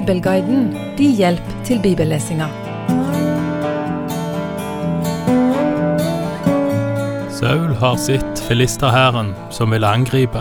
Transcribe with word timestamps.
Bibelguiden 0.00 0.70
din 0.96 1.10
hjelp 1.12 1.48
til 1.64 1.80
bibellesinga. 1.82 2.46
Saul 7.28 7.74
har 7.82 7.98
sett 8.00 8.40
filisterhæren 8.48 9.34
som 9.52 9.74
ville 9.74 9.86
angripe. 9.86 10.40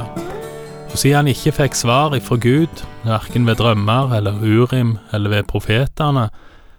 Og 0.92 0.96
siden 0.96 1.15
han 1.18 1.28
ikke 1.28 1.51
fikk 1.58 1.76
svar 1.76 2.15
ifra 2.15 2.37
Gud, 2.40 2.86
verken 3.04 3.47
ved 3.47 3.60
drømmer 3.60 4.15
eller 4.15 4.40
Urim 4.40 4.94
eller 5.12 5.29
ved 5.29 5.44
profetene, 5.51 6.29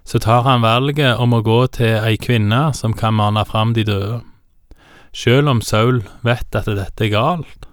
så 0.05 0.17
tar 0.19 0.41
han 0.49 0.65
valget 0.65 1.21
om 1.21 1.37
å 1.37 1.43
gå 1.45 1.59
til 1.77 1.99
ei 1.99 2.17
kvinne 2.17 2.71
som 2.73 2.97
kan 2.97 3.13
mane 3.13 3.43
fram 3.45 3.75
de 3.77 3.83
døde. 3.85 4.23
Sjøl 5.13 5.53
om 5.53 5.61
Saul 5.61 6.01
vet 6.25 6.57
at 6.57 6.65
dette 6.65 7.05
er 7.05 7.13
galt, 7.13 7.69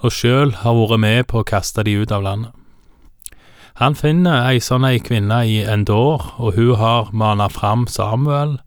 og 0.00 0.16
sjøl 0.16 0.56
har 0.62 0.80
vært 0.80 1.04
med 1.04 1.28
på 1.28 1.42
å 1.42 1.46
kaste 1.52 1.84
de 1.84 1.98
ut 2.00 2.16
av 2.16 2.24
landet. 2.24 2.56
Han 3.80 3.94
finner 3.96 4.42
ei 4.44 4.58
sånn 4.60 4.84
ei 4.84 4.98
kvinne 5.00 5.38
i 5.48 5.62
Endor, 5.64 6.26
og 6.36 6.58
hun 6.58 6.74
har 6.76 7.06
mana 7.16 7.46
fram 7.48 7.86
Samuel, 7.88 8.58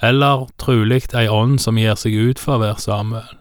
eller 0.00 0.46
trolig 0.56 1.10
ei 1.12 1.26
ånd 1.28 1.60
som 1.60 1.76
gir 1.76 1.98
seg 2.00 2.16
ut 2.16 2.40
for 2.40 2.56
å 2.56 2.62
være 2.62 2.80
Samuel. 2.80 3.34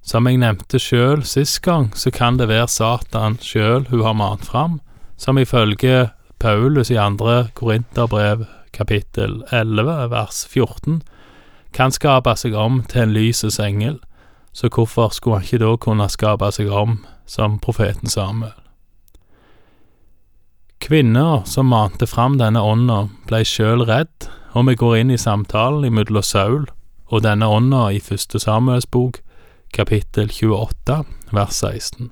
Som 0.00 0.26
jeg 0.26 0.40
nevnte 0.40 0.80
sjøl 0.80 1.26
sist 1.28 1.60
gang, 1.66 1.90
så 1.92 2.08
kan 2.10 2.40
det 2.40 2.48
være 2.48 2.70
Satan 2.72 3.36
sjøl 3.44 3.84
hun 3.90 4.06
har 4.06 4.16
mant 4.16 4.48
fram, 4.48 4.80
som 5.20 5.36
ifølge 5.36 6.08
Paulus 6.40 6.88
i 6.90 6.96
andre 6.96 7.50
Korinterbrev 7.54 8.46
kapittel 8.72 9.42
11 9.52 10.08
vers 10.08 10.40
14 10.48 11.02
kan 11.76 11.92
skape 11.92 12.32
seg 12.40 12.56
om 12.56 12.80
til 12.88 13.04
en 13.04 13.12
lysets 13.12 13.60
engel, 13.60 14.00
så 14.56 14.72
hvorfor 14.72 15.12
skulle 15.12 15.42
han 15.42 15.46
ikke 15.46 15.62
da 15.66 15.76
kunne 15.76 16.08
skape 16.08 16.48
seg 16.56 16.72
om 16.72 17.02
som 17.28 17.60
profeten 17.60 18.08
Samuel? 18.08 18.61
Kvinner 20.82 21.42
som 21.44 21.66
mante 21.66 22.06
fram 22.06 22.38
denne 22.40 22.58
ånda, 22.58 23.04
blei 23.30 23.44
sjøl 23.46 23.84
redd, 23.86 24.26
og 24.50 24.66
vi 24.66 24.72
går 24.80 24.96
inn 24.98 25.12
i 25.14 25.18
samtalen 25.20 25.84
imellom 25.86 26.26
Saul 26.26 26.64
og 27.06 27.22
denne 27.22 27.46
ånda 27.46 27.84
i 27.94 28.00
første 28.02 28.40
Samuels 28.42 28.88
bok, 28.90 29.20
kapittel 29.70 30.26
28, 30.26 30.96
vers 31.30 31.62
16. 31.62 32.10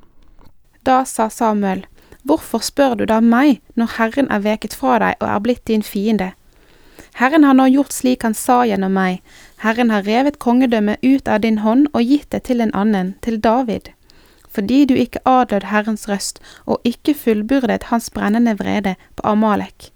Da 0.87 1.03
sa 1.03 1.27
Samuel, 1.35 1.83
Hvorfor 2.23 2.62
spør 2.62 2.95
du 2.95 3.05
da 3.11 3.19
meg, 3.19 3.59
når 3.75 3.97
Herren 3.99 4.31
er 4.31 4.47
veket 4.47 4.79
fra 4.79 5.01
deg 5.03 5.19
og 5.19 5.27
er 5.34 5.43
blitt 5.43 5.67
din 5.67 5.83
fiende? 5.83 6.31
Herren 7.19 7.43
har 7.43 7.59
nå 7.59 7.67
gjort 7.75 7.97
slik 7.97 8.23
han 8.23 8.39
sa 8.39 8.62
gjennom 8.71 8.95
meg, 8.95 9.19
Herren 9.67 9.91
har 9.91 10.07
revet 10.07 10.39
kongedømmet 10.39 11.03
ut 11.03 11.27
av 11.27 11.43
din 11.43 11.65
hånd 11.67 11.89
og 11.91 12.07
gitt 12.07 12.31
det 12.31 12.45
til 12.47 12.62
en 12.62 12.77
annen, 12.79 13.17
til 13.19 13.43
David 13.43 13.91
fordi 14.55 14.84
du 14.84 14.95
ikke 14.95 15.23
adlød 15.29 15.67
Herrens 15.70 16.09
røst 16.09 16.41
og 16.67 16.81
ikke 16.84 17.15
fullbyrdet 17.15 17.83
hans 17.91 18.11
brennende 18.11 18.56
vrede 18.59 18.95
på 19.17 19.23
Amalek. 19.25 19.93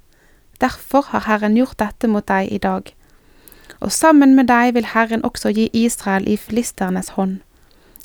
Derfor 0.60 1.06
har 1.08 1.24
Herren 1.27 1.55
gjort 1.55 1.78
dette 1.78 2.08
mot 2.08 2.27
deg 2.28 2.52
i 2.52 2.58
dag. 2.58 2.94
Og 3.80 3.92
sammen 3.92 4.34
med 4.34 4.48
deg 4.48 4.75
vil 4.75 4.86
Herren 4.94 5.25
også 5.25 5.50
gi 5.52 5.69
Israel 5.72 6.28
i 6.28 6.36
filisternes 6.36 7.08
hånd. 7.19 7.41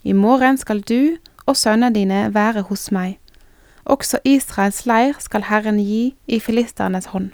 I 0.03 0.13
morgen 0.13 0.57
skal 0.57 0.81
du 0.81 1.17
og 1.45 1.57
sønnene 1.57 1.93
dine 1.93 2.33
være 2.33 2.61
hos 2.61 2.91
meg. 2.91 3.19
Også 3.85 4.19
Israels 4.25 4.85
leir 4.85 5.13
skal 5.19 5.45
Herren 5.49 5.79
gi 5.79 6.15
i 6.27 6.39
filisternes 6.39 7.05
hånd. 7.13 7.29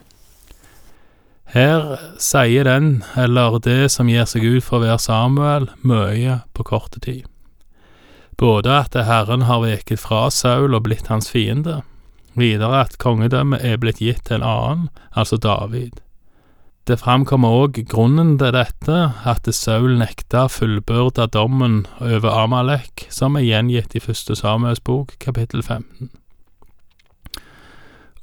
Her 1.45 1.95
sier 2.19 2.63
den, 2.63 3.03
eller 3.17 3.59
det 3.59 3.91
som 3.91 4.09
gir 4.09 4.25
seg 4.25 4.43
ut 4.43 4.65
for 4.65 4.79
å 4.79 4.85
være 4.87 4.99
Samuel, 4.99 5.69
mye 5.85 6.41
på 6.53 6.65
korte 6.65 6.99
tid 6.99 7.29
både 8.37 8.71
at 8.83 8.95
Herren 9.07 9.45
har 9.49 9.61
veket 9.63 10.01
fra 10.01 10.29
Saul 10.29 10.75
og 10.75 10.85
blitt 10.87 11.07
hans 11.11 11.29
fiende, 11.31 11.81
videre 12.35 12.83
at 12.85 12.97
kongedømmet 12.99 13.63
er 13.63 13.79
blitt 13.79 14.01
gitt 14.03 14.25
til 14.27 14.41
en 14.41 14.49
annen, 14.49 14.89
altså 15.15 15.37
David. 15.37 16.01
Det 16.85 16.99
framkommer 17.01 17.49
òg 17.49 17.79
grunnen 17.89 18.35
til 18.37 18.51
dette, 18.53 18.97
at 19.25 19.47
Saul 19.57 19.95
nekta 19.97 20.45
fullbyrda 20.53 21.25
dommen 21.33 21.87
over 21.97 22.29
Amalek, 22.43 23.07
som 23.09 23.39
er 23.39 23.47
gjengitt 23.47 23.95
i 23.97 24.03
første 24.03 24.37
Samuels 24.37 24.83
bok, 24.85 25.15
kapittel 25.17 25.63
15. 25.63 26.11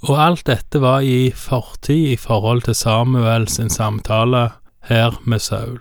Og 0.06 0.14
alt 0.18 0.46
dette 0.46 0.78
var 0.82 1.02
i 1.06 1.32
fortid 1.34 2.12
i 2.12 2.16
forhold 2.18 2.62
til 2.68 2.78
Samuel 2.78 3.48
sin 3.50 3.70
samtale 3.70 4.48
her 4.90 5.18
med 5.26 5.42
Saul. 5.42 5.78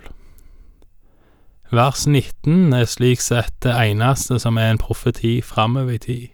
Vers 1.72 2.06
19 2.06 2.74
er 2.76 2.84
slik 2.84 3.22
sett 3.24 3.54
det 3.64 3.72
eneste 3.72 4.36
som 4.42 4.58
er 4.60 4.74
en 4.74 4.80
profeti 4.80 5.38
framover 5.40 5.94
i 5.94 5.98
tid. 5.98 6.26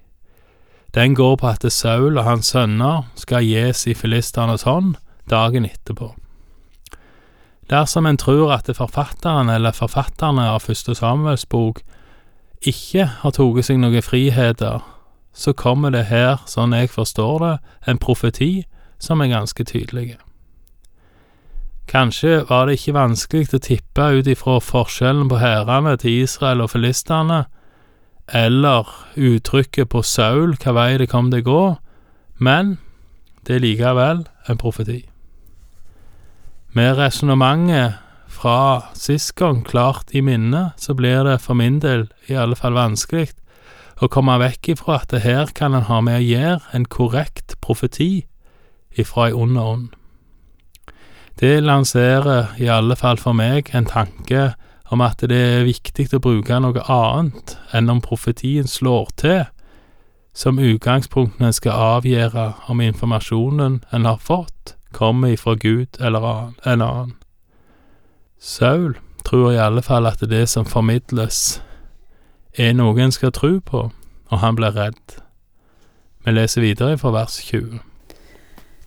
Den 0.95 1.15
går 1.15 1.37
på 1.39 1.47
at 1.47 1.67
Saul 1.73 2.19
og 2.19 2.25
hans 2.25 2.51
sønner 2.51 3.05
skal 3.15 3.47
gis 3.47 3.87
i 3.87 3.95
filisternes 3.95 4.67
hånd 4.67 4.97
dagen 5.31 5.69
etterpå. 5.69 6.11
Dersom 7.71 8.07
en 8.07 8.19
tror 8.19 8.51
at 8.57 8.71
forfatteren 8.75 9.49
eller 9.55 9.77
forfatterne 9.77 10.51
av 10.51 10.65
Første 10.67 10.95
Samuels 10.99 11.47
bok 11.47 11.85
ikke 12.67 13.07
har 13.23 13.37
tatt 13.39 13.65
seg 13.65 13.79
noen 13.79 14.03
friheter, 14.03 14.83
så 15.33 15.53
kommer 15.53 15.95
det 15.95 16.09
her, 16.11 16.41
sånn 16.51 16.75
jeg 16.75 16.91
forstår 16.91 17.39
det, 17.45 17.57
en 17.87 18.03
profeti 18.03 18.65
som 18.99 19.23
er 19.23 19.31
ganske 19.37 19.65
tydelig. 19.65 20.17
Kanskje 21.89 22.43
var 22.49 22.67
det 22.67 22.77
ikke 22.77 22.99
vanskelig 22.99 23.55
å 23.57 23.63
tippe 23.65 24.09
ut 24.19 24.27
ifra 24.29 24.59
forskjellen 24.61 25.31
på 25.31 25.39
hærene 25.41 25.95
til 25.97 26.25
Israel 26.27 26.61
og 26.61 26.75
filistene, 26.75 27.47
eller 28.29 28.91
uttrykket 29.17 29.89
på 29.89 30.03
Saul 30.05 30.53
hva 30.61 30.75
vei 30.77 30.91
det 31.01 31.09
kom 31.09 31.31
til 31.33 31.41
å 31.41 31.49
gå, 31.49 31.63
men 32.45 32.77
det 33.49 33.57
er 33.57 33.65
likevel 33.65 34.27
en 34.53 34.61
profeti. 34.61 35.01
Med 36.77 36.99
resonnementet 37.01 37.97
fra 38.29 38.93
sist 38.93 39.33
gang 39.41 39.63
klart 39.65 40.13
i 40.13 40.21
minnet, 40.21 40.77
så 40.77 40.93
blir 40.95 41.25
det 41.25 41.41
for 41.41 41.57
min 41.57 41.81
del 41.81 42.11
i 42.29 42.37
alle 42.37 42.59
fall 42.59 42.77
vanskelig 42.77 43.31
å 44.05 44.11
komme 44.13 44.37
vekk 44.39 44.75
ifra 44.75 45.01
at 45.01 45.15
det 45.15 45.25
her 45.25 45.49
kan 45.57 45.73
en 45.75 45.89
ha 45.89 46.03
med 46.05 46.21
å 46.21 46.27
gjøre 46.27 46.77
en 46.77 46.85
korrekt 46.85 47.57
profeti 47.65 48.27
ifra 48.93 49.31
ei 49.31 49.35
ond 49.35 49.57
ånd. 49.59 49.89
Det 51.41 51.63
lanserer 51.63 52.47
i 52.59 52.67
alle 52.67 52.97
fall 52.97 53.19
for 53.23 53.37
meg 53.37 53.71
en 53.71 53.87
tanke 53.87 54.57
om 54.91 55.03
at 55.05 55.21
det 55.31 55.39
er 55.39 55.69
viktig 55.69 56.09
å 56.17 56.19
bruke 56.23 56.57
noe 56.59 56.83
annet 56.91 57.55
enn 57.77 57.91
om 57.93 58.01
profetien 58.03 58.67
slår 58.67 59.13
til, 59.23 59.45
som 60.35 60.59
utgangspunktene 60.59 61.53
skal 61.55 61.79
avgjøre 61.99 62.49
om 62.67 62.83
informasjonen 62.83 63.81
en 63.95 64.09
har 64.09 64.19
fått, 64.19 64.75
kommer 64.91 65.37
ifra 65.37 65.55
Gud 65.55 66.01
eller 66.01 66.55
en 66.67 66.83
annen. 66.83 67.15
Saul 68.39 68.97
tror 69.25 69.53
i 69.53 69.63
alle 69.63 69.83
fall 69.83 70.11
at 70.11 70.25
det 70.31 70.49
som 70.51 70.67
formidles, 70.67 71.61
er 72.59 72.75
noe 72.75 72.99
en 72.99 73.15
skal 73.15 73.31
tro 73.31 73.61
på, 73.63 73.91
og 74.31 74.43
han 74.43 74.59
blir 74.59 74.75
redd. 74.75 75.21
Vi 76.27 76.35
leser 76.35 76.67
videre 76.67 76.99
fra 76.99 77.15
vers 77.15 77.39
20. 77.47 77.79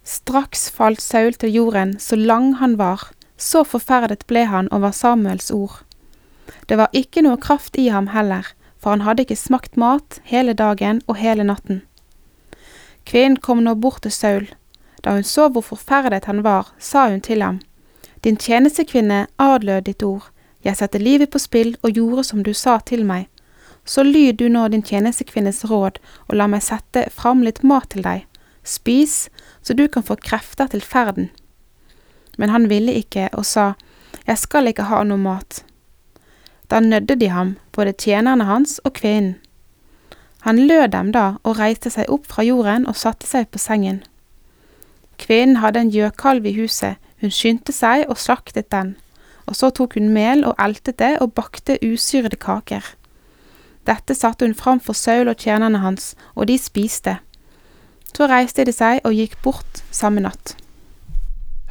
Straks 0.03 0.69
falt 0.73 1.01
Saul 1.01 1.33
til 1.33 1.53
jorden 1.53 1.99
så 1.99 2.15
lang 2.15 2.55
han 2.57 2.77
var, 2.77 3.11
så 3.37 3.63
forferdet 3.63 4.25
ble 4.27 4.45
han 4.49 4.69
over 4.71 4.91
Samuels 4.91 5.51
ord. 5.51 5.83
Det 6.69 6.77
var 6.77 6.89
ikke 6.93 7.21
noe 7.21 7.37
kraft 7.37 7.77
i 7.77 7.89
ham 7.93 8.09
heller, 8.15 8.47
for 8.81 8.95
han 8.95 9.05
hadde 9.05 9.25
ikke 9.25 9.37
smakt 9.37 9.77
mat 9.77 10.19
hele 10.25 10.53
dagen 10.57 11.01
og 11.07 11.21
hele 11.21 11.45
natten. 11.45 11.83
Kvinnen 13.05 13.37
kom 13.37 13.63
nå 13.63 13.75
bort 13.75 14.01
til 14.01 14.11
Saul. 14.11 14.47
Da 15.01 15.13
hun 15.13 15.25
så 15.25 15.47
hvor 15.49 15.65
forferdet 15.65 16.25
han 16.25 16.43
var, 16.43 16.73
sa 16.79 17.09
hun 17.09 17.21
til 17.21 17.41
ham, 17.41 17.61
Din 18.23 18.37
tjenestekvinne 18.37 19.27
adlød 19.37 19.81
ditt 19.81 20.03
ord, 20.03 20.29
jeg 20.63 20.77
satte 20.77 20.99
livet 21.01 21.31
på 21.33 21.39
spill 21.41 21.75
og 21.81 21.95
gjorde 21.97 22.23
som 22.23 22.43
du 22.43 22.53
sa 22.53 22.77
til 22.85 23.05
meg. 23.05 23.27
Så 23.85 24.03
lyd 24.03 24.37
du 24.37 24.47
nå 24.49 24.67
din 24.67 24.83
tjenestekvinnes 24.85 25.63
råd, 25.65 25.97
og 26.29 26.35
la 26.35 26.45
meg 26.47 26.61
sette 26.61 27.07
fram 27.09 27.41
litt 27.41 27.63
mat 27.63 27.89
til 27.89 28.05
deg. 28.05 28.27
Spis, 28.63 29.29
så 29.61 29.73
du 29.73 29.87
kan 29.87 30.03
få 30.03 30.15
krefter 30.15 30.67
til 30.67 30.81
ferden. 30.81 31.29
Men 32.37 32.49
han 32.49 32.69
ville 32.69 32.93
ikke 32.93 33.29
og 33.33 33.45
sa, 33.45 33.73
Jeg 34.27 34.37
skal 34.37 34.67
ikke 34.67 34.83
ha 34.83 35.03
noe 35.03 35.17
mat. 35.17 35.63
Da 36.69 36.79
nødde 36.79 37.15
de 37.15 37.27
ham, 37.29 37.57
både 37.71 37.93
tjenerne 37.93 38.43
hans 38.43 38.79
og 38.83 38.93
kvinnen. 38.93 39.35
Han 40.41 40.67
lød 40.67 40.87
dem 40.87 41.11
da 41.11 41.35
og 41.43 41.59
reiste 41.59 41.89
seg 41.89 42.09
opp 42.09 42.25
fra 42.25 42.43
jorden 42.43 42.87
og 42.89 42.97
satte 42.97 43.27
seg 43.27 43.49
på 43.51 43.59
sengen. 43.61 44.01
Kvinnen 45.21 45.59
hadde 45.61 45.83
en 45.83 45.91
gjøkalv 45.93 46.47
i 46.49 46.55
huset, 46.55 46.97
hun 47.21 47.29
skyndte 47.29 47.73
seg 47.75 48.07
og 48.09 48.17
slaktet 48.17 48.71
den, 48.73 48.95
og 49.45 49.55
så 49.55 49.69
tok 49.69 49.99
hun 49.99 50.09
mel 50.15 50.41
og 50.45 50.55
eltet 50.57 50.97
det 50.97 51.19
og 51.21 51.35
bakte 51.37 51.77
usyrede 51.85 52.39
kaker. 52.41 52.81
Dette 53.85 54.15
satte 54.17 54.45
hun 54.45 54.57
fram 54.57 54.79
for 54.81 54.97
Saul 54.97 55.29
og 55.29 55.37
tjenerne 55.37 55.81
hans, 55.81 56.15
og 56.33 56.47
de 56.49 56.57
spiste. 56.57 57.19
Så 58.11 58.27
reiste 58.27 58.65
de 58.67 58.73
seg 58.75 59.01
og 59.07 59.15
gikk 59.15 59.37
bort 59.43 59.83
samme 59.91 60.23
natt. 60.23 60.55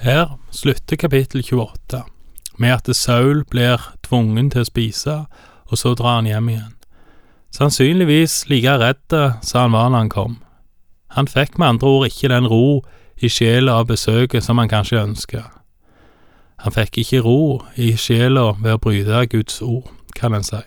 Her 0.01 0.39
slutter 0.51 0.97
kapittel 0.97 1.45
28 1.45 2.05
med 2.61 2.73
at 2.77 2.97
Saul 2.97 3.45
blir 3.45 3.81
tvungen 4.05 4.51
til 4.53 4.65
å 4.65 4.69
spise, 4.69 5.17
og 5.71 5.79
så 5.79 5.95
drar 5.97 6.19
han 6.19 6.29
hjem 6.29 6.49
igjen. 6.53 6.75
Sannsynligvis 7.57 8.45
like 8.51 8.75
redd 8.79 9.17
som 9.43 9.61
han 9.65 9.77
var 9.77 9.89
når 9.89 9.99
han 9.99 10.13
kom. 10.13 10.35
Han 11.17 11.29
fikk 11.29 11.59
med 11.59 11.75
andre 11.75 11.89
ord 11.89 12.07
ikke 12.07 12.31
den 12.31 12.47
ro 12.47 12.83
i 13.17 13.29
sjela 13.29 13.81
av 13.81 13.89
besøket 13.89 14.45
som 14.45 14.61
han 14.61 14.71
kanskje 14.71 15.01
ønska. 15.03 15.43
Han 16.65 16.77
fikk 16.77 17.01
ikke 17.03 17.23
ro 17.25 17.41
i 17.77 17.95
sjela 17.97 18.53
ved 18.61 18.77
å 18.77 18.83
bryte 18.85 19.25
Guds 19.33 19.63
ord, 19.65 19.89
kan 20.15 20.37
en 20.37 20.45
si. 20.45 20.61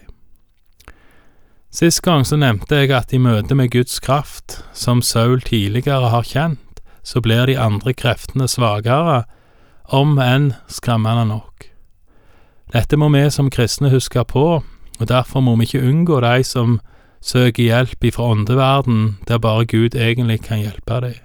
Sist 1.73 2.03
gang 2.05 2.21
så 2.21 2.37
nevnte 2.37 2.83
jeg 2.83 2.91
at 2.93 3.13
i 3.15 3.17
møte 3.17 3.55
med 3.57 3.71
Guds 3.73 3.97
kraft, 4.03 4.59
som 4.77 5.01
Saul 5.01 5.41
tidligere 5.41 6.11
har 6.13 6.27
kjent, 6.29 6.83
så 7.01 7.17
blir 7.21 7.47
de 7.49 7.57
andre 7.57 7.95
kreftene 7.97 8.45
svakere, 8.47 9.23
om 9.89 10.19
enn 10.21 10.51
skremmende 10.69 11.25
nok. 11.31 11.65
Dette 12.77 12.97
må 12.97 13.09
vi 13.13 13.25
som 13.33 13.49
kristne 13.49 13.89
huske 13.89 14.21
på, 14.29 14.45
og 14.99 15.09
derfor 15.09 15.41
må 15.41 15.57
vi 15.57 15.65
ikke 15.65 15.81
unngå 15.89 16.21
de 16.21 16.45
som 16.45 16.77
søker 17.25 17.63
hjelp 17.63 18.05
ifra 18.05 18.29
åndeverden, 18.35 19.17
der 19.27 19.41
bare 19.41 19.65
Gud 19.65 19.97
egentlig 19.97 20.43
kan 20.45 20.61
hjelpe 20.61 21.01
dem. 21.01 21.19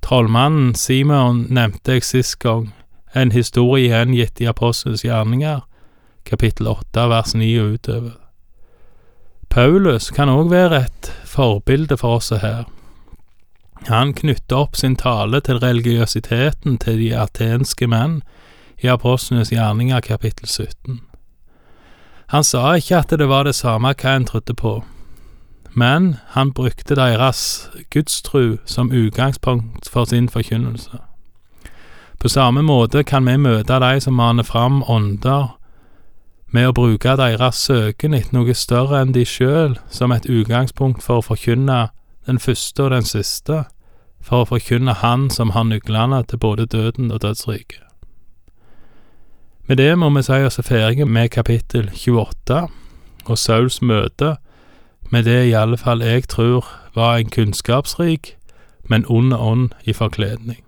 Trollmannen 0.00 0.74
Simon 0.74 1.44
nevnte 1.50 1.98
jeg 1.98 2.08
sist 2.08 2.38
gang, 2.40 2.70
en 3.12 3.36
historie 3.36 3.92
gjengitt 3.92 4.40
i 4.40 4.48
Apostelens 4.48 5.04
gjerninger, 5.04 5.60
kapittel 6.24 6.72
åtte, 6.72 7.10
vers 7.10 7.34
ni 7.36 7.52
og 7.60 7.76
utover. 7.76 8.25
Paulus 9.56 10.10
kan 10.12 10.28
òg 10.28 10.50
være 10.52 10.78
et 10.84 11.06
forbilde 11.24 11.96
for 11.96 12.18
oss 12.18 12.28
her. 12.28 12.66
Han 13.88 14.10
knytter 14.12 14.58
opp 14.58 14.76
sin 14.76 14.98
tale 15.00 15.40
til 15.40 15.62
religiøsiteten 15.62 16.76
til 16.82 16.98
de 17.00 17.14
atenske 17.16 17.88
menn 17.88 18.18
i 18.84 18.90
Apostlenes 18.92 19.54
gjerninger 19.54 20.04
kapittel 20.04 20.44
17. 20.44 21.00
Han 22.36 22.44
sa 22.44 22.74
ikke 22.76 22.98
at 22.98 23.16
det 23.16 23.30
var 23.30 23.48
det 23.48 23.54
samme 23.56 23.94
hva 23.96 24.12
en 24.18 24.28
trodde 24.28 24.52
på, 24.52 24.74
men 25.72 26.16
han 26.36 26.52
brukte 26.52 27.00
deres 27.00 27.70
gudstru 27.88 28.58
som 28.68 28.92
utgangspunkt 28.92 29.88
for 29.88 30.04
sin 30.04 30.28
forkynnelse. 30.28 31.00
På 32.20 32.28
samme 32.28 32.60
måte 32.60 33.08
kan 33.08 33.24
vi 33.24 33.40
møte 33.40 33.80
de 33.80 34.04
som 34.04 34.20
maner 34.20 34.44
fram 34.44 34.82
ånder, 34.84 35.56
med 36.56 36.70
å 36.70 36.72
bruke 36.72 37.12
deres 37.20 37.58
søken 37.66 38.14
etter 38.16 38.32
noe 38.32 38.54
større 38.56 39.02
enn 39.02 39.12
de 39.12 39.26
sjøl 39.28 39.74
som 39.92 40.12
et 40.14 40.24
utgangspunkt 40.24 41.02
for 41.04 41.20
å 41.20 41.26
forkynne 41.26 41.90
den 42.26 42.38
første 42.40 42.86
og 42.86 42.94
den 42.94 43.04
siste, 43.04 43.64
for 44.24 44.42
å 44.42 44.48
forkynne 44.48 44.94
Han 45.02 45.28
som 45.30 45.52
har 45.52 45.66
nøklene 45.68 46.22
til 46.24 46.40
både 46.40 46.66
døden 46.66 47.12
og 47.12 47.20
dødsriket. 47.22 47.82
Med 49.68 49.76
det 49.76 49.92
må 49.98 50.08
vi 50.14 50.22
si 50.22 50.40
oss 50.46 50.60
ferdige 50.62 51.04
med 51.04 51.30
kapittel 51.34 51.90
28 51.92 52.66
og 53.26 53.38
Sauls 53.38 53.82
møte 53.82 54.36
med 55.10 55.26
det 55.26 55.40
i 55.48 55.54
alle 55.58 55.76
fall 55.76 56.02
jeg 56.02 56.28
tror 56.30 56.64
var 56.94 57.18
en 57.18 57.30
kunnskapsrik, 57.30 58.36
men 58.88 59.04
ond 59.08 59.34
ånd 59.34 59.68
i 59.84 59.92
forkledning. 59.92 60.62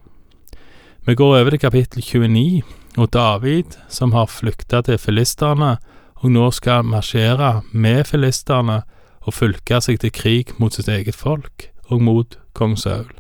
Vi 1.06 1.14
går 1.14 1.38
over 1.40 1.50
til 1.50 1.62
kapittel 1.64 2.02
29 2.02 2.62
og 2.99 3.12
David, 3.12 3.79
som 3.89 4.12
har 4.12 4.27
flykta 4.27 4.83
til 4.83 4.99
filistene 4.99 5.77
og 6.19 6.33
nå 6.35 6.50
skal 6.55 6.87
marsjere 6.87 7.61
med 7.73 8.05
filistene 8.09 8.83
og 9.23 9.35
fylke 9.35 9.81
seg 9.85 10.00
til 10.03 10.12
krig 10.15 10.55
mot 10.59 10.75
sitt 10.75 10.89
eget 10.91 11.17
folk 11.17 11.69
og 11.89 12.03
mot 12.03 12.39
kong 12.59 12.77
Saul. 12.79 13.11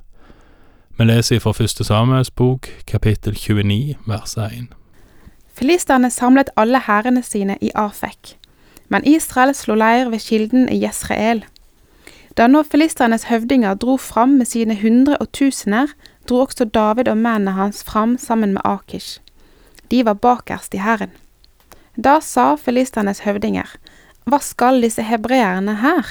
Vi 0.98 1.06
leser 1.06 1.38
fra 1.38 1.52
første 1.54 1.84
Samuels 1.86 2.30
bok, 2.30 2.66
kapittel 2.86 3.36
29, 3.38 3.94
vers 4.06 4.34
1. 4.36 4.66
Filisterne 5.54 6.10
samlet 6.10 6.50
alle 6.56 6.80
hærene 6.86 7.22
sine 7.22 7.58
i 7.62 7.70
Afek, 7.74 8.34
men 8.88 9.06
Israel 9.06 9.54
slo 9.54 9.76
leir 9.78 10.10
ved 10.10 10.18
kilden 10.26 10.66
i 10.68 10.80
Jesrael. 10.82 11.44
Da 12.38 12.46
nå 12.46 12.62
filistrenes 12.62 13.28
høvdinger 13.30 13.74
dro 13.74 13.96
fram 13.96 14.38
med 14.38 14.46
sine 14.46 14.74
hundre 14.82 15.16
og 15.18 15.32
tusener, 15.32 15.94
dro 16.28 16.42
også 16.46 16.64
David 16.64 17.08
og 17.08 17.16
mennene 17.18 17.54
hans 17.54 17.84
fram 17.84 18.18
sammen 18.18 18.52
med 18.52 18.62
Akish. 18.64 19.20
De 19.90 20.04
var 20.04 20.14
bakerst 20.14 20.74
i 20.74 20.82
hæren. 20.82 21.10
Da 21.96 22.20
sa 22.20 22.56
filistrenes 22.56 23.24
høvdinger, 23.26 23.68
Hva 24.24 24.38
skal 24.44 24.82
disse 24.82 25.02
hebreerne 25.02 25.78
her? 25.80 26.06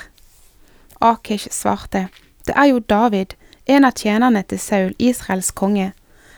Akish 1.01 1.47
svarte, 1.51 2.07
Det 2.47 2.55
er 2.55 2.65
jo 2.65 2.79
David, 2.79 3.35
en 3.65 3.85
av 3.85 3.91
tjenerne 3.91 4.43
til 4.43 4.59
Saul, 4.59 4.95
Israels 4.99 5.51
konge. 5.51 5.93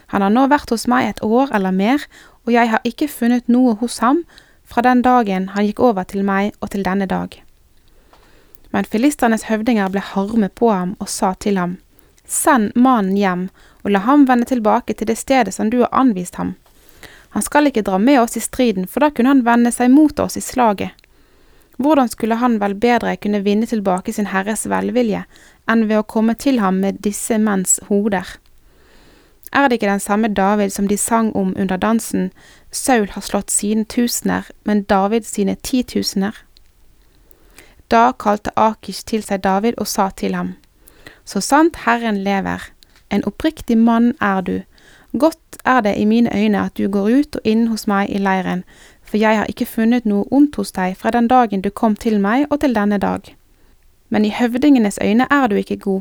Han 0.06 0.22
har 0.22 0.30
nå 0.30 0.46
vært 0.50 0.70
hos 0.70 0.86
meg 0.86 1.08
et 1.08 1.22
år 1.22 1.54
eller 1.54 1.70
mer 1.70 2.02
og 2.46 2.52
jeg 2.54 2.70
har 2.72 2.86
ikke 2.88 3.08
funnet 3.08 3.48
noe 3.48 3.76
hos 3.80 4.00
ham 4.02 4.24
fra 4.64 4.82
den 4.86 5.02
dagen 5.06 5.50
han 5.54 5.66
gikk 5.66 5.80
over 5.86 6.06
til 6.08 6.24
meg 6.26 6.54
og 6.60 6.72
til 6.72 6.84
denne 6.86 7.06
dag. 7.10 7.36
Men 8.70 8.86
filistrenes 8.86 9.48
høvdinger 9.50 9.90
ble 9.90 10.02
harme 10.12 10.48
på 10.48 10.70
ham 10.70 10.96
og 10.98 11.10
sa 11.10 11.34
til 11.34 11.58
ham, 11.58 11.78
Send 12.30 12.76
mannen 12.78 13.16
hjem, 13.18 13.48
og 13.82 13.90
la 13.90 14.04
ham 14.06 14.28
vende 14.28 14.46
tilbake 14.46 14.94
til 14.94 15.08
det 15.10 15.16
stedet 15.18 15.54
som 15.54 15.70
du 15.70 15.80
har 15.80 15.90
anvist 15.90 16.36
ham. 16.38 16.54
Han 17.30 17.42
skal 17.42 17.70
ikke 17.70 17.84
dra 17.86 17.98
med 17.98 18.20
oss 18.20 18.36
i 18.36 18.42
striden, 18.42 18.86
for 18.86 19.04
da 19.04 19.10
kunne 19.10 19.30
han 19.30 19.44
vende 19.46 19.72
seg 19.72 19.90
mot 19.90 20.18
oss 20.18 20.36
i 20.36 20.42
slaget. 20.42 20.90
Hvordan 21.80 22.08
skulle 22.12 22.36
han 22.36 22.58
vel 22.60 22.74
bedre 22.76 23.14
kunne 23.16 23.40
vinne 23.40 23.66
tilbake 23.66 24.12
sin 24.12 24.28
herres 24.34 24.66
velvilje 24.68 25.22
enn 25.70 25.86
ved 25.88 26.02
å 26.02 26.08
komme 26.14 26.34
til 26.36 26.58
ham 26.60 26.82
med 26.82 26.98
disse 27.06 27.38
menns 27.40 27.78
hoder? 27.88 28.26
Er 29.52 29.68
det 29.68 29.78
ikke 29.78 29.88
den 29.90 30.02
samme 30.02 30.28
David 30.28 30.74
som 30.74 30.88
de 30.88 30.98
sang 30.98 31.32
om 31.34 31.54
under 31.56 31.76
dansen, 31.76 32.30
Saul 32.70 33.08
har 33.10 33.24
slått 33.24 33.50
sine 33.50 33.84
tusener, 33.84 34.44
men 34.64 34.84
David 34.84 35.24
sine 35.26 35.56
titusener? 35.56 36.36
Da 37.90 38.12
kalte 38.12 38.52
Akish 38.56 39.02
til 39.06 39.24
seg 39.26 39.42
David 39.42 39.74
og 39.78 39.88
sa 39.88 40.10
til 40.10 40.34
ham, 40.34 40.54
Så 41.24 41.40
sant 41.40 41.76
Herren 41.86 42.22
lever, 42.24 42.60
en 43.10 43.24
oppriktig 43.24 43.78
mann 43.78 44.14
er 44.20 44.40
du, 44.40 44.62
godt 45.18 45.58
er 45.64 45.80
det 45.80 45.96
i 45.98 46.04
mine 46.04 46.30
øyne 46.34 46.64
at 46.64 46.76
du 46.78 46.88
går 46.88 47.10
ut 47.18 47.36
og 47.36 47.40
inn 47.44 47.66
hos 47.66 47.86
meg 47.86 48.10
i 48.10 48.18
leiren, 48.18 48.64
for 49.02 49.16
jeg 49.16 49.36
har 49.36 49.46
ikke 49.50 49.66
funnet 49.66 50.06
noe 50.06 50.24
ondt 50.30 50.56
hos 50.56 50.72
deg 50.72 50.96
fra 50.96 51.10
den 51.10 51.28
dagen 51.28 51.62
du 51.62 51.70
kom 51.70 51.96
til 51.96 52.20
meg 52.20 52.46
og 52.50 52.60
til 52.60 52.74
denne 52.74 52.98
dag. 52.98 53.36
Men 54.08 54.24
i 54.24 54.30
høvdingenes 54.30 54.98
øyne 55.02 55.26
er 55.30 55.46
du 55.46 55.56
ikke 55.56 55.76
god. 55.76 56.00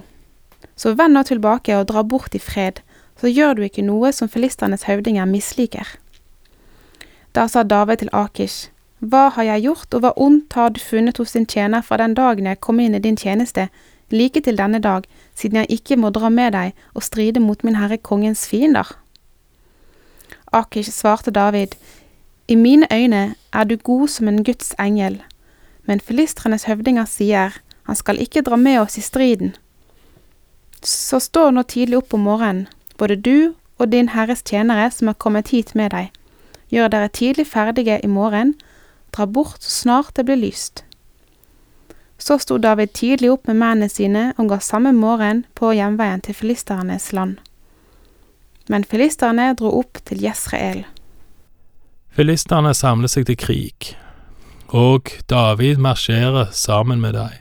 Så 0.76 0.94
vend 0.94 1.14
nå 1.14 1.24
tilbake 1.24 1.78
og 1.78 1.88
dra 1.88 2.04
bort 2.04 2.36
i 2.36 2.40
fred, 2.40 2.82
så 3.22 3.28
gjør 3.28 3.54
du 3.54 3.62
ikke 3.62 3.86
noe 3.86 4.12
som 4.12 4.30
filisternes 4.30 4.86
høvdinger 4.88 5.26
misliker. 5.26 5.88
Da 7.36 7.48
sa 7.48 7.64
David 7.64 7.98
til 7.98 8.10
Akish, 8.14 8.70
Hva 9.00 9.30
har 9.30 9.44
jeg 9.44 9.62
gjort, 9.64 9.94
og 9.94 10.02
hva 10.04 10.12
ondt 10.18 10.54
har 10.54 10.70
du 10.76 10.80
funnet 10.80 11.18
hos 11.18 11.32
din 11.32 11.46
tjener 11.46 11.82
fra 11.82 11.98
den 11.98 12.14
dagen 12.14 12.46
jeg 12.46 12.60
kom 12.60 12.80
inn 12.80 12.96
i 12.96 13.00
din 13.00 13.16
tjeneste, 13.16 13.70
like 14.12 14.42
til 14.42 14.57
denne 14.57 14.80
dag, 14.80 15.06
siden 15.36 15.62
jeg 15.62 15.69
ikke 15.69 15.95
må 15.95 16.10
dra 16.10 16.30
med 16.30 16.52
deg 16.52 16.74
og 16.94 17.04
stride 17.04 17.40
mot 17.40 17.64
min 17.64 17.76
herre 17.80 17.98
kongens 17.98 18.48
fiender? 18.48 18.98
Akish 20.52 20.92
svarte 20.92 21.32
David, 21.32 21.76
I 22.48 22.56
mine 22.56 22.88
øyne 22.92 23.36
er 23.54 23.64
du 23.64 23.76
god 23.78 24.08
som 24.08 24.28
en 24.28 24.44
Guds 24.44 24.74
engel, 24.80 25.22
men 25.86 26.00
filistrenes 26.00 26.64
høvdinger 26.64 27.06
sier, 27.06 27.62
han 27.84 27.96
skal 27.96 28.20
ikke 28.22 28.42
dra 28.42 28.56
med 28.56 28.80
oss 28.80 28.98
i 28.98 29.02
striden. 29.02 29.56
Så 30.84 31.20
stå 31.20 31.50
nå 31.52 31.64
tidlig 31.64 31.98
opp 31.98 32.14
om 32.14 32.26
morgenen, 32.26 32.68
både 32.98 33.16
du 33.16 33.54
og 33.78 33.92
din 33.92 34.10
Herres 34.10 34.44
tjenere 34.46 34.92
som 34.92 35.10
er 35.10 35.18
kommet 35.18 35.50
hit 35.54 35.76
med 35.76 35.92
deg. 35.92 36.10
Gjør 36.70 36.92
dere 36.94 37.10
tidlig 37.10 37.48
ferdige 37.48 38.00
i 38.04 38.08
morgen, 38.08 38.54
dra 39.16 39.26
bort 39.26 39.62
så 39.62 39.72
snart 39.84 40.16
det 40.16 40.26
blir 40.26 40.38
lyst. 40.38 40.84
Så 42.18 42.38
sto 42.38 42.58
David 42.58 42.94
tidlig 42.94 43.32
opp 43.32 43.48
med 43.48 43.58
mennene 43.62 43.90
sine 43.90 44.34
og 44.38 44.50
ga 44.52 44.60
samme 44.60 44.92
morgen 44.94 45.46
på 45.56 45.72
hjemveien 45.74 46.22
til 46.22 46.36
filisternes 46.36 47.14
land. 47.14 47.38
Men 48.69 48.85
filisterne 48.85 49.49
dro 49.57 49.71
opp 49.80 49.97
til 50.06 50.21
Jesrael. 50.21 50.83
Filisterne 52.14 52.76
samler 52.78 53.09
seg 53.09 53.26
til 53.26 53.38
krig, 53.40 53.94
og 54.69 55.09
David 55.30 55.81
marsjerer 55.81 56.52
sammen 56.54 57.02
med 57.02 57.18
dem, 57.18 57.33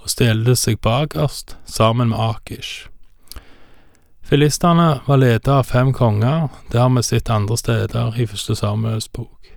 og 0.00 0.08
stiller 0.08 0.56
seg 0.56 0.80
bakerst 0.80 1.58
sammen 1.68 2.08
med 2.12 2.22
Akish. 2.24 2.88
Filistene 4.24 5.02
var 5.04 5.20
ledet 5.20 5.52
av 5.52 5.68
fem 5.68 5.92
konger, 5.92 6.48
dermed 6.72 7.04
sitt 7.04 7.28
andre 7.28 7.58
steder 7.60 8.16
i 8.16 8.24
første 8.30 8.56
Samuels 8.56 9.10
bok. 9.12 9.50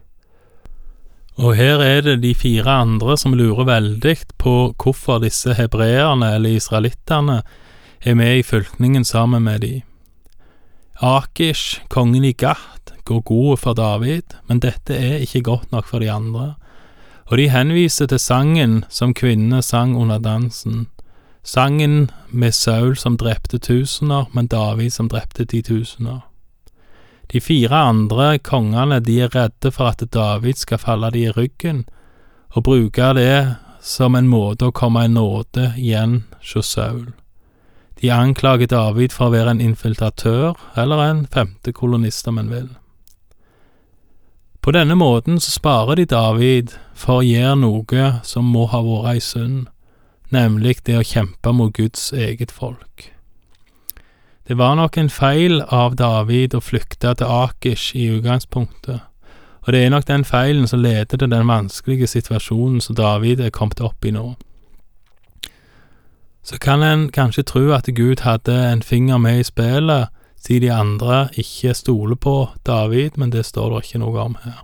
Og 1.39 1.55
her 1.55 1.79
er 1.83 2.01
det 2.03 2.21
de 2.23 2.33
fire 2.35 2.81
andre 2.83 3.15
som 3.19 3.35
lurer 3.35 3.67
veldig 3.67 4.17
på 4.39 4.55
hvorfor 4.75 5.23
disse 5.23 5.55
hebreerne, 5.55 6.33
eller 6.35 6.59
israelittene, 6.59 7.41
er 8.03 8.15
med 8.19 8.39
i 8.39 8.43
fylkningen 8.43 9.07
sammen 9.07 9.47
med 9.47 9.63
de. 9.63 9.75
Akish, 11.01 11.81
kongen 11.89 12.23
i 12.23 12.31
Gat, 12.31 12.93
går 13.03 13.21
god 13.21 13.57
for 13.59 13.73
David, 13.73 14.37
men 14.47 14.59
dette 14.63 14.95
er 14.95 15.21
ikke 15.23 15.43
godt 15.43 15.71
nok 15.71 15.87
for 15.87 15.99
de 15.99 16.11
andre, 16.11 16.55
og 17.25 17.37
de 17.37 17.49
henviser 17.49 18.07
til 18.07 18.19
sangen 18.19 18.83
som 18.89 19.13
kvinnene 19.13 19.61
sang 19.61 19.95
under 19.97 20.19
dansen, 20.19 20.87
Sangen 21.45 22.11
med 22.29 22.53
Saul 22.53 22.95
som 22.97 23.17
drepte 23.17 23.59
tusener, 23.59 24.25
men 24.33 24.47
David 24.47 24.89
som 24.89 25.09
drepte 25.09 25.45
titusener. 25.45 26.23
De 27.29 27.41
fire 27.41 27.83
andre 27.91 28.39
kongene 28.39 28.97
de 28.99 29.19
er 29.21 29.29
redde 29.35 29.69
for 29.71 29.91
at 29.91 30.01
David 30.13 30.57
skal 30.57 30.81
falle 30.81 31.11
de 31.13 31.27
i 31.27 31.29
ryggen, 31.29 31.83
og 32.49 32.63
bruke 32.63 33.11
det 33.13 33.57
som 33.81 34.17
en 34.17 34.29
måte 34.29 34.71
å 34.71 34.73
komme 34.73 35.05
i 35.05 35.11
nåde 35.11 35.75
igjen 35.77 36.23
hos 36.41 36.73
Saul. 36.73 37.11
De 38.01 38.11
anklager 38.11 38.67
David 38.67 39.13
for 39.15 39.29
å 39.29 39.35
være 39.35 39.55
en 39.55 39.61
infiltratør, 39.63 40.57
eller 40.75 41.03
en 41.05 41.23
femte 41.31 41.71
kolonist, 41.73 42.27
om 42.27 42.37
en 42.41 42.51
vil. 42.51 42.67
På 44.65 44.73
denne 44.73 44.95
måten 44.97 45.39
så 45.39 45.51
sparer 45.53 45.99
de 45.99 46.07
David 46.09 46.73
for 46.97 47.21
å 47.21 47.25
gjøre 47.25 47.55
noe 47.61 48.05
som 48.25 48.47
må 48.49 48.65
ha 48.71 48.81
vært 48.81 49.11
ei 49.13 49.19
synd, 49.21 49.67
nemlig 50.33 50.79
det 50.87 50.97
å 50.97 51.05
kjempe 51.05 51.53
mot 51.53 51.73
Guds 51.73 52.09
eget 52.13 52.51
folk. 52.51 53.11
Det 54.47 54.57
var 54.57 54.75
nok 54.77 54.97
en 54.97 55.09
feil 55.09 55.61
av 55.73 55.95
David 55.97 56.53
å 56.57 56.61
flykte 56.61 57.13
til 57.17 57.29
Akish 57.29 57.95
i 57.97 58.07
utgangspunktet, 58.17 59.05
og 59.65 59.71
det 59.73 59.79
er 59.81 59.93
nok 59.93 60.05
den 60.05 60.25
feilen 60.25 60.67
som 60.69 60.83
leder 60.83 61.17
til 61.17 61.29
den 61.29 61.47
vanskelige 61.49 62.09
situasjonen 62.09 62.81
som 62.81 62.97
David 62.97 63.41
er 63.41 63.53
kommet 63.53 63.81
opp 63.81 64.05
i 64.05 64.13
nå. 64.13 64.35
Så 66.45 66.59
kan 66.61 66.83
en 66.83 67.07
kanskje 67.09 67.43
tro 67.43 67.71
at 67.73 67.89
Gud 67.95 68.21
hadde 68.21 68.53
en 68.53 68.81
finger 68.85 69.17
med 69.17 69.39
i 69.39 69.43
spillet, 69.43 70.07
siden 70.37 70.61
de 70.61 70.71
andre 70.73 71.29
ikke 71.33 71.73
stoler 71.73 72.15
på 72.15 72.49
David, 72.65 73.17
men 73.17 73.31
det 73.31 73.45
står 73.45 73.73
det 73.73 73.85
ikke 73.85 74.03
noe 74.03 74.19
om 74.21 74.37
her. 74.43 74.61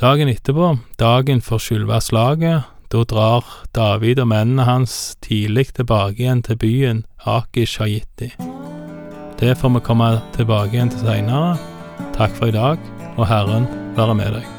Dagen 0.00 0.30
etterpå, 0.30 0.76
dagen 0.98 1.42
for 1.42 1.58
selve 1.58 2.00
slaget, 2.00 2.70
da 2.92 3.02
drar 3.10 3.44
David 3.74 4.22
og 4.22 4.30
mennene 4.30 4.66
hans 4.68 5.16
tidlig 5.22 5.72
tilbake 5.74 6.22
igjen 6.22 6.42
til 6.46 6.58
byen 6.62 7.04
Akish 7.26 7.80
har. 7.82 8.34
Det 9.40 9.58
får 9.58 9.74
vi 9.74 9.80
komme 9.82 10.20
tilbake 10.36 10.76
igjen 10.76 10.94
til 10.94 11.06
seinere. 11.08 11.56
Takk 12.14 12.36
for 12.38 12.46
i 12.46 12.54
dag, 12.54 12.78
og 13.16 13.26
Herren 13.26 13.66
være 13.96 14.14
med 14.14 14.38
deg. 14.38 14.53